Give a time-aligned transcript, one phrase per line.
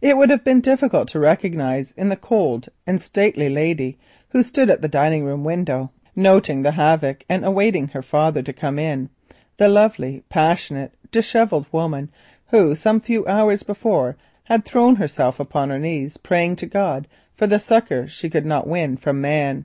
[0.00, 3.96] It would have been difficult to recognise in the cold and stately lady
[4.30, 8.42] who stood at the dining room window, noting the havoc and waiting for her father
[8.42, 9.08] to come in,
[9.58, 12.10] the lovely, passionate, dishevelled woman
[12.48, 17.46] who some few hours before had thrown herself upon her knees praying to God for
[17.46, 19.64] the succour she could not win from man.